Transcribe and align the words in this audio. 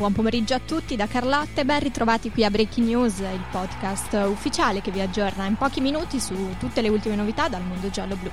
Buon 0.00 0.14
pomeriggio 0.14 0.54
a 0.54 0.60
tutti 0.64 0.96
da 0.96 1.06
Carlotta 1.06 1.60
e 1.60 1.66
ben 1.66 1.78
ritrovati 1.78 2.30
qui 2.30 2.42
a 2.42 2.48
Breaking 2.48 2.86
News, 2.86 3.18
il 3.18 3.44
podcast 3.50 4.14
ufficiale 4.30 4.80
che 4.80 4.90
vi 4.90 5.02
aggiorna 5.02 5.44
in 5.44 5.56
pochi 5.56 5.82
minuti 5.82 6.18
su 6.18 6.56
tutte 6.58 6.80
le 6.80 6.88
ultime 6.88 7.16
novità 7.16 7.50
dal 7.50 7.62
mondo 7.62 7.90
giallo-blu. 7.90 8.30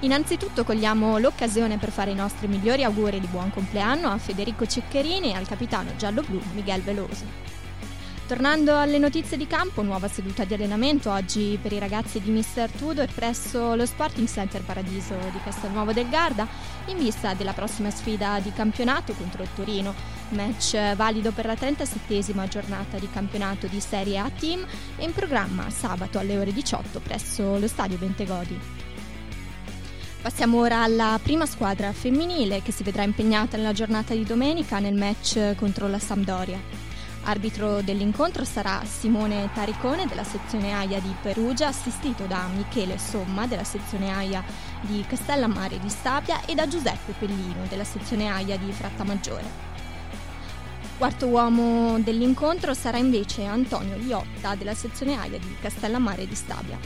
Innanzitutto 0.00 0.64
cogliamo 0.64 1.18
l'occasione 1.18 1.78
per 1.78 1.92
fare 1.92 2.10
i 2.10 2.16
nostri 2.16 2.48
migliori 2.48 2.82
auguri 2.82 3.20
di 3.20 3.28
buon 3.28 3.52
compleanno 3.52 4.08
a 4.08 4.18
Federico 4.18 4.66
Ceccherini 4.66 5.30
e 5.30 5.36
al 5.36 5.46
capitano 5.46 5.94
giallo-blu 5.96 6.40
Miguel 6.54 6.82
Veloso. 6.82 7.49
Tornando 8.30 8.78
alle 8.78 8.98
notizie 8.98 9.36
di 9.36 9.48
campo, 9.48 9.82
nuova 9.82 10.06
seduta 10.06 10.44
di 10.44 10.54
allenamento 10.54 11.10
oggi 11.10 11.58
per 11.60 11.72
i 11.72 11.80
ragazzi 11.80 12.20
di 12.20 12.30
Mr. 12.30 12.70
Tudor 12.70 13.12
presso 13.12 13.74
lo 13.74 13.84
Sporting 13.84 14.28
Center 14.28 14.62
Paradiso 14.62 15.16
di 15.32 15.40
Castelnuovo 15.42 15.92
del 15.92 16.08
Garda 16.08 16.46
in 16.86 16.98
vista 16.98 17.34
della 17.34 17.54
prossima 17.54 17.90
sfida 17.90 18.38
di 18.38 18.52
campionato 18.52 19.14
contro 19.14 19.42
il 19.42 19.48
Torino, 19.52 19.92
match 20.28 20.94
valido 20.94 21.32
per 21.32 21.46
la 21.46 21.54
37esima 21.54 22.46
giornata 22.46 23.00
di 23.00 23.10
campionato 23.10 23.66
di 23.66 23.80
Serie 23.80 24.18
A 24.18 24.30
Team 24.30 24.64
e 24.96 25.04
in 25.04 25.12
programma 25.12 25.68
sabato 25.68 26.20
alle 26.20 26.38
ore 26.38 26.52
18 26.52 27.00
presso 27.00 27.58
lo 27.58 27.66
stadio 27.66 27.98
Bentegodi. 27.98 28.56
Passiamo 30.22 30.60
ora 30.60 30.84
alla 30.84 31.18
prima 31.20 31.46
squadra 31.46 31.92
femminile 31.92 32.62
che 32.62 32.70
si 32.70 32.84
vedrà 32.84 33.02
impegnata 33.02 33.56
nella 33.56 33.72
giornata 33.72 34.14
di 34.14 34.22
domenica 34.22 34.78
nel 34.78 34.94
match 34.94 35.56
contro 35.56 35.88
la 35.88 35.98
Sampdoria. 35.98 36.89
Arbitro 37.22 37.82
dell'incontro 37.82 38.44
sarà 38.44 38.82
Simone 38.84 39.50
Taricone 39.52 40.06
della 40.06 40.24
sezione 40.24 40.72
AIA 40.72 41.00
di 41.00 41.14
Perugia, 41.20 41.68
assistito 41.68 42.24
da 42.24 42.48
Michele 42.54 42.98
Somma 42.98 43.46
della 43.46 43.62
sezione 43.62 44.10
AIA 44.10 44.42
di 44.80 45.04
Castellammare 45.06 45.78
di 45.78 45.88
Stabia 45.90 46.44
e 46.46 46.54
da 46.54 46.66
Giuseppe 46.66 47.12
Pellino 47.12 47.66
della 47.68 47.84
sezione 47.84 48.28
AIA 48.28 48.56
di 48.56 48.72
Frattamaggiore. 48.72 49.68
Quarto 50.96 51.26
uomo 51.28 51.98
dell'incontro 52.00 52.72
sarà 52.74 52.96
invece 52.96 53.44
Antonio 53.44 53.96
Liotta 53.96 54.54
della 54.54 54.74
sezione 54.74 55.18
AIA 55.18 55.38
di 55.38 55.56
Castellammare 55.60 56.26
di 56.26 56.34
Stabia. 56.34 56.78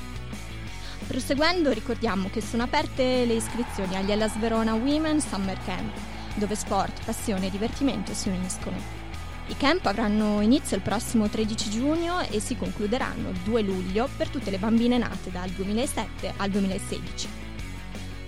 Proseguendo 1.06 1.70
ricordiamo 1.70 2.28
che 2.28 2.40
sono 2.40 2.64
aperte 2.64 3.24
le 3.24 3.34
iscrizioni 3.34 3.96
agli 3.96 4.10
Hellas 4.10 4.36
Verona 4.38 4.74
Women 4.74 5.20
Summer 5.20 5.58
Camp, 5.64 5.94
dove 6.34 6.56
sport, 6.56 7.04
passione 7.04 7.46
e 7.46 7.50
divertimento 7.50 8.12
si 8.14 8.28
uniscono. 8.28 9.03
I 9.46 9.56
camp 9.58 9.84
avranno 9.84 10.40
inizio 10.40 10.74
il 10.74 10.82
prossimo 10.82 11.28
13 11.28 11.68
giugno 11.68 12.20
e 12.20 12.40
si 12.40 12.56
concluderanno 12.56 13.28
il 13.28 13.36
2 13.44 13.60
luglio 13.60 14.08
per 14.16 14.28
tutte 14.28 14.50
le 14.50 14.56
bambine 14.56 14.96
nate 14.96 15.30
dal 15.30 15.50
2007 15.50 16.32
al 16.38 16.48
2016. 16.48 17.28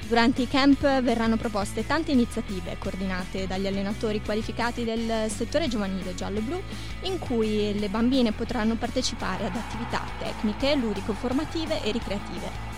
Durante 0.06 0.42
i 0.42 0.48
camp 0.48 0.80
verranno 1.00 1.36
proposte 1.36 1.86
tante 1.86 2.12
iniziative 2.12 2.76
coordinate 2.78 3.46
dagli 3.46 3.66
allenatori 3.66 4.20
qualificati 4.22 4.84
del 4.84 5.30
settore 5.30 5.68
giovanile 5.68 6.14
giallo-blu 6.14 6.62
in 7.02 7.18
cui 7.18 7.76
le 7.76 7.88
bambine 7.88 8.32
potranno 8.32 8.76
partecipare 8.76 9.46
ad 9.46 9.56
attività 9.56 10.04
tecniche, 10.18 10.74
ludico-formative 10.74 11.82
e 11.82 11.92
ricreative. 11.92 12.74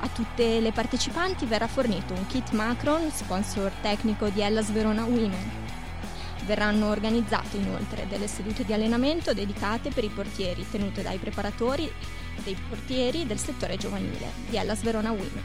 A 0.00 0.08
tutte 0.08 0.60
le 0.60 0.72
partecipanti 0.72 1.46
verrà 1.46 1.68
fornito 1.68 2.12
un 2.12 2.26
kit 2.26 2.50
Macron, 2.50 3.08
sponsor 3.10 3.70
tecnico 3.80 4.28
di 4.28 4.40
Hellas 4.40 4.70
Verona 4.70 5.04
Women, 5.04 5.67
Verranno 6.48 6.88
organizzate 6.88 7.58
inoltre 7.58 8.06
delle 8.08 8.26
sedute 8.26 8.64
di 8.64 8.72
allenamento 8.72 9.34
dedicate 9.34 9.90
per 9.90 10.02
i 10.02 10.08
portieri 10.08 10.66
tenute 10.70 11.02
dai 11.02 11.18
preparatori 11.18 11.92
dei 12.42 12.56
portieri 12.66 13.26
del 13.26 13.38
settore 13.38 13.76
giovanile 13.76 14.30
di 14.48 14.56
Hellas 14.56 14.80
Verona 14.80 15.10
Women. 15.10 15.44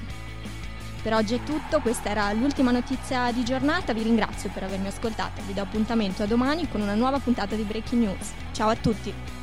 Per 1.02 1.14
oggi 1.14 1.36
è 1.36 1.44
tutto, 1.44 1.81
questa 1.81 2.09
era 2.09 2.31
l'ultima 2.31 2.72
notizia 2.72 3.34
di 3.34 3.44
giornata, 3.44 3.91
vi 3.91 4.03
ringrazio 4.03 4.50
per 4.53 4.64
avermi 4.64 4.88
ascoltato, 4.88 5.41
vi 5.46 5.53
do 5.53 5.64
appuntamento 5.64 6.24
a 6.24 6.25
domani 6.25 6.69
con 6.69 6.80
una 6.80 6.96
nuova 6.96 7.20
puntata 7.20 7.58
di 7.58 7.64
Breaking 7.64 8.03
News. 8.03 8.31
Ciao 8.53 8.70
a 8.70 8.75
tutti! 8.78 9.43